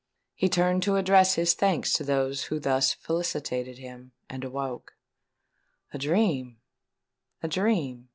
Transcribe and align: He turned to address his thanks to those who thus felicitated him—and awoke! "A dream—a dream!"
He 0.33 0.49
turned 0.49 0.81
to 0.81 0.95
address 0.95 1.35
his 1.35 1.53
thanks 1.53 1.93
to 1.93 2.03
those 2.03 2.45
who 2.45 2.59
thus 2.59 2.91
felicitated 2.91 3.77
him—and 3.77 4.43
awoke! 4.43 4.95
"A 5.93 5.99
dream—a 5.99 7.47
dream!" 7.47 8.09